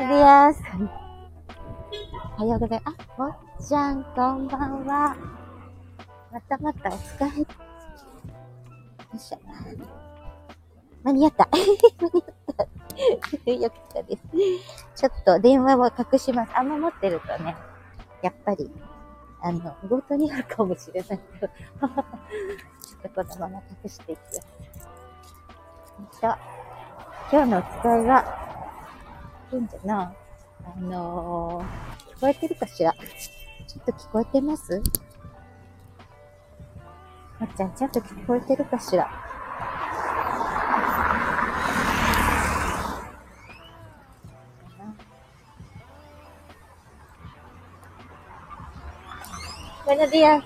[0.00, 0.62] おはようございます。
[2.38, 2.96] おはようございます。
[3.18, 3.36] あ、もっ
[3.68, 5.14] ちゃん、こんばんは。
[6.32, 7.26] またまたお疲れ。
[7.26, 7.46] よ
[9.14, 9.38] いしょ。
[11.04, 11.46] 間に合った。
[11.52, 13.52] 間に合った。
[13.52, 14.22] よかったです。
[14.96, 16.52] ちょっと電話を隠します。
[16.56, 17.54] あんま持ってるとね、
[18.22, 18.70] やっぱり、
[19.42, 21.92] あの、強盗になるかもしれないけど、ちょっ
[23.02, 24.38] とこのまま隠していきます。
[24.38, 24.44] よ
[26.10, 26.34] いしょ。
[27.30, 28.49] 今日のお使いは、
[29.52, 30.14] いいんじゃな？
[30.64, 32.92] あのー、聞こえてるかしら？
[32.92, 34.82] ちょっと聞こえてます？
[37.38, 39.10] まっちゃん、ちゃんと聞こえてるかしら
[49.86, 50.42] ？Buenos días.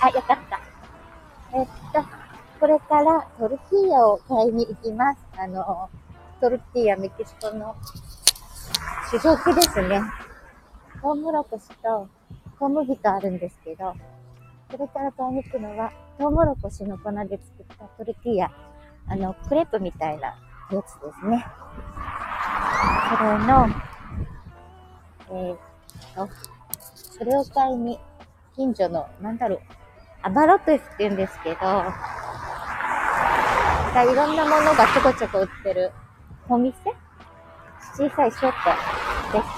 [0.00, 0.60] あ、よかった。
[1.54, 2.23] えっと、
[2.64, 5.20] これからトルティーヤを買いに行きます。
[5.36, 5.90] あの、
[6.40, 7.76] トルティーヤメキシコの
[9.10, 10.00] 主食ですね。
[11.02, 12.08] トウモロコシと
[12.58, 13.92] 小麦とあるんですけど、
[14.70, 18.50] これから買いに行くのは、トウモロコシの粉で作ったトルティーヤ。
[19.08, 20.28] あの、クレープみたいな
[20.72, 21.44] やつですね。
[23.10, 23.68] それの、
[25.32, 25.58] えー、っ
[26.14, 26.28] と、
[27.18, 28.00] それを買いに、
[28.56, 29.60] 近所の、なんだろう、
[30.22, 31.58] アバロテスって言うんですけど、
[34.02, 35.92] いろんなものがちょこちょこ売ってる
[36.48, 36.76] お店？
[37.96, 38.52] 小さいショッ
[39.30, 39.48] トです。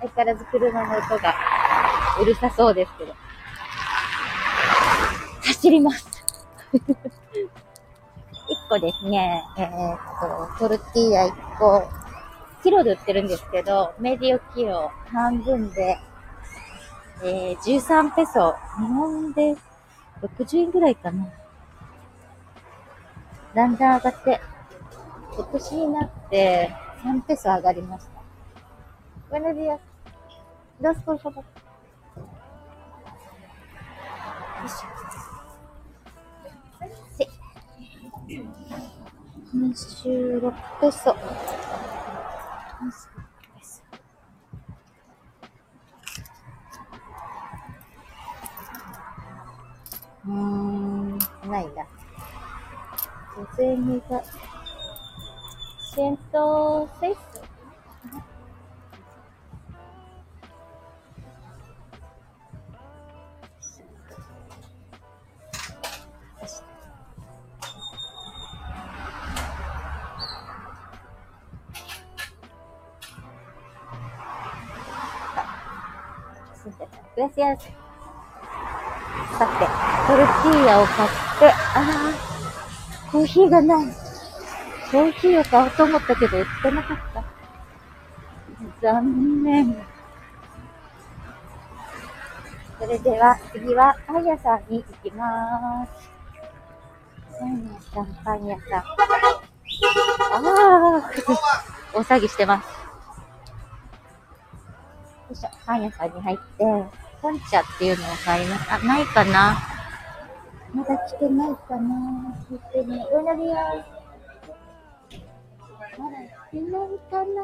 [0.00, 1.34] 相変わらず車の音が
[2.18, 3.14] うるさそうですけど。
[5.44, 6.08] 走ります。
[6.72, 6.78] 1
[8.68, 9.98] 個ですね、えー、っ
[10.58, 11.88] と、トルティーヤ1個、
[12.62, 15.98] キロで売ってるんですけど、メディオキロ半分で、
[17.22, 18.54] えー、13ペソ。
[18.78, 19.69] 日本です
[20.22, 21.28] 60円ぐらいかな。
[23.54, 24.40] だんだん上がって、
[25.34, 26.70] 今年になって
[27.02, 28.20] 3ペソ上がりました。
[29.30, 29.78] Buenos días.
[30.80, 31.36] Dos, por favor.
[31.36, 31.44] よ
[34.66, 35.00] いしょ。
[39.54, 41.14] 26ペソ。
[50.26, 51.86] うーん、ないな。
[53.34, 54.22] 小銭が、
[55.94, 57.50] シントセイス
[77.16, 77.89] Gracias.
[79.38, 79.66] さて、
[80.06, 83.86] トルティーヤを買って、あー、コーヒーがない。
[84.90, 87.24] コーヒーを買おうと思ったけど、売ってなかった。
[88.82, 89.76] 残念。
[92.78, 96.10] それでは、次はパン屋さんに行きます。
[97.38, 98.82] パン屋さん、パン屋さん。
[100.32, 102.66] あー、大騒ぎしてます。
[105.28, 106.64] よいしょ、パン屋さんに入って、
[107.20, 108.72] ポンチャっていうのを買います。
[108.72, 109.56] あ、ないかな？
[110.72, 113.04] まだ来てないかな聞いてね。
[113.12, 113.56] うなりや
[115.98, 116.16] まだ
[116.50, 117.42] 来てないかな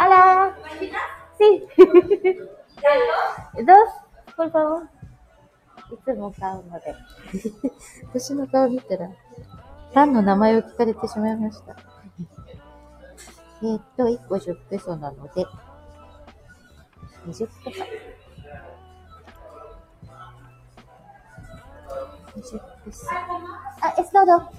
[0.00, 0.56] あら
[1.38, 1.66] Sí.
[3.64, 3.76] Dos,
[4.36, 4.88] por favor.
[5.90, 6.94] いつも買うので。
[8.12, 9.08] 私の顔見たら、
[9.94, 11.76] パンの名前を聞かれてしまいました。
[13.62, 15.46] えっと、1個10ペソなので、
[17.28, 17.76] 20とか。
[22.36, 23.06] 20です。
[23.82, 24.50] あ、es todo.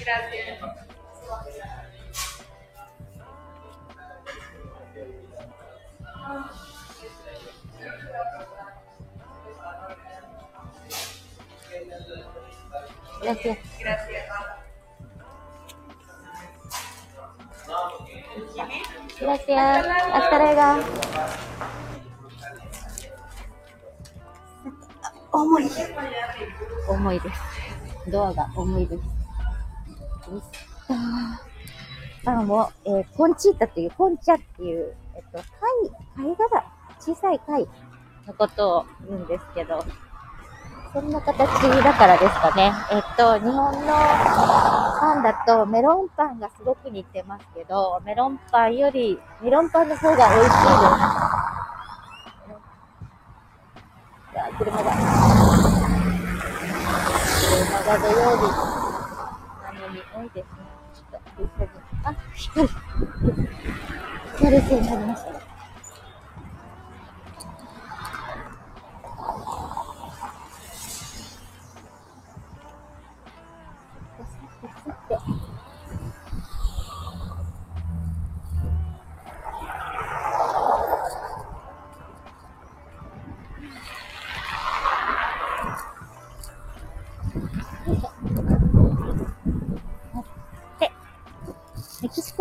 [0.00, 0.60] Gracias.
[13.22, 13.58] Gracias.
[13.78, 14.59] Gracias.
[20.12, 20.84] Hasta luego.
[25.32, 25.70] 重い。
[26.88, 27.40] 重いです。
[28.10, 29.02] ドアが重いです。
[32.24, 35.38] パンを、えー、コンチータっていう、コンチャっていう、えっと、
[36.16, 36.64] 貝、貝殻、
[36.98, 37.66] 小さい貝
[38.26, 39.84] のことを言うんですけど、
[40.92, 42.72] そんな形だからですかね。
[42.90, 51.50] えっと、日本のパンだとメロンパンがすごく似てますけど、メロンパンより、メロンパンの方が美味しいです。
[54.58, 54.92] 車が。
[57.40, 58.42] 車が土曜日
[59.64, 60.52] なのに多いですね。
[60.92, 61.70] ちょっと、一緒に。
[62.04, 62.74] あ、光る。
[64.36, 65.49] 光る線になりました。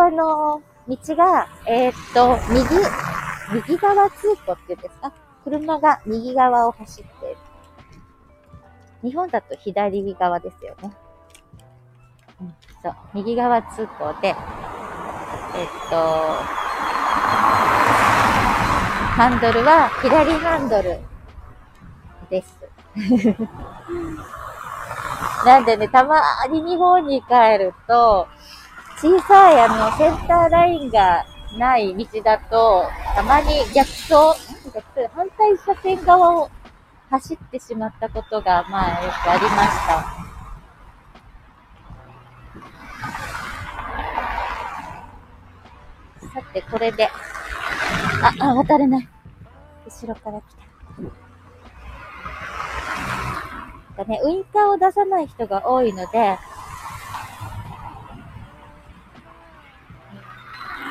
[0.00, 2.64] あの、道が、えーっと、右、
[3.68, 5.12] 右側通行っていうんですか？
[5.44, 7.36] 車が右側を走ってる。
[9.02, 10.92] 日本だと左側ですよね。
[12.40, 14.34] うん、そう、右側通行で、えっ
[15.90, 15.96] と、
[19.14, 20.98] ハンドルは左ハンドル
[22.30, 22.56] です。
[25.44, 28.28] なんでね、たまに日本に帰ると、
[29.02, 31.26] 小さいあの、センターラインが
[31.58, 32.84] ない道だと、
[33.16, 34.14] たまに逆走、
[34.72, 36.48] 逆走反対車線側を
[37.10, 39.54] 走ってしまったことが、まあ、よくありまし
[39.88, 40.04] た。
[46.32, 47.08] さて、これで、
[48.22, 49.08] あ、あ、渡れない。
[49.84, 50.62] 後ろから来た。
[53.96, 56.38] なんかね、ウインカーを出さない人が多いので、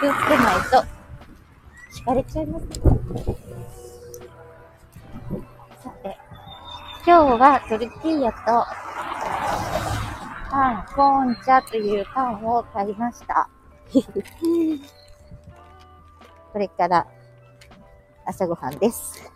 [0.00, 0.84] 気をつけないと、
[1.90, 2.66] 敷かれちゃいます。
[5.82, 6.16] さて、
[7.04, 8.38] 今日はトルティーヤと、
[10.50, 13.50] パン、コーン茶というパンを買いました。
[16.52, 17.04] これから
[18.24, 19.32] 朝ごはんです。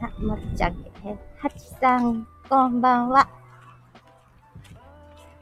[0.00, 3.41] あ、もっちゃん、え、はちさん、こんばんは。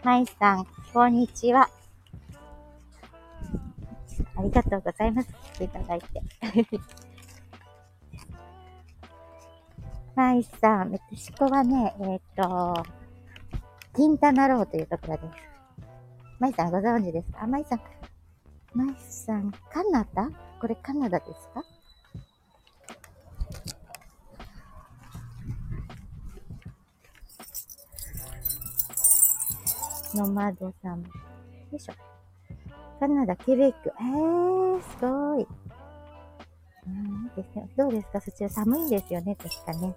[0.03, 1.69] まいさん、こんにちは。
[4.37, 5.29] ありがとうございます。
[5.55, 6.23] 来ていただいて。
[10.17, 12.83] まいさん、メキシコはね、えっ、と、
[13.95, 15.37] キンタナローというところです。
[16.39, 17.43] まいさんご存知ですか？
[17.43, 17.81] あ、まいさん、
[18.75, 20.31] まいさん、カナダ？
[20.61, 21.63] これカナダですか？
[30.15, 31.03] ノマドさん。
[31.03, 31.07] よ
[31.73, 31.93] いしょ。
[32.99, 33.93] カナダ、ケベック。
[33.99, 35.47] えー、すごい。
[36.87, 37.69] うん、いいですね。
[37.77, 38.21] どうですか？
[38.21, 39.95] そちら寒いんですよね、確かね。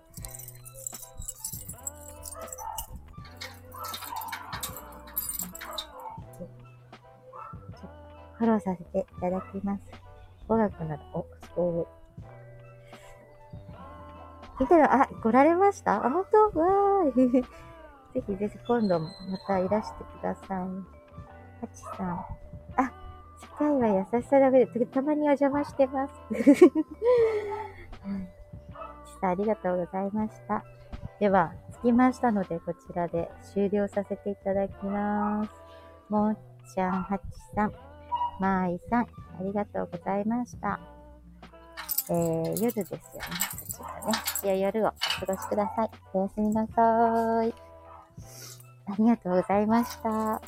[8.35, 9.83] フォローさせていただきます。
[10.47, 11.85] 語学など、お、すごい。
[14.59, 16.05] 見てる、あ、来られました？
[16.05, 16.59] あ、本当？
[16.59, 17.45] わーい。
[18.13, 20.49] ぜひぜひ今度もまたいらしてください。
[20.57, 22.09] はちさん。
[22.77, 22.91] あ、
[23.39, 26.13] 世界は優しさだけで、たまにお邪魔してます。
[26.31, 28.29] はい。
[29.05, 30.63] ちさんありがとうございました。
[31.19, 35.49] では、着きましたので、こちらで終了させていただきます。
[36.09, 36.37] もっ
[36.73, 37.23] ちゃん、はち
[37.55, 37.73] さん、
[38.39, 39.07] まーいさん、あ
[39.41, 40.79] りがとうございました。
[42.09, 43.03] えー、夜ですよね。
[43.51, 44.13] こちらね。
[44.43, 45.89] 良い夜をお過ごしください。
[46.13, 47.62] おやすみなさーい。
[48.85, 50.41] ありがとうございました。